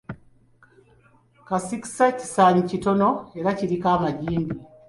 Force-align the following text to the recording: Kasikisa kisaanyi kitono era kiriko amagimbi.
Kasikisa 1.47 2.05
kisaanyi 2.17 2.61
kitono 2.69 3.09
era 3.39 3.49
kiriko 3.57 3.87
amagimbi. 3.97 4.55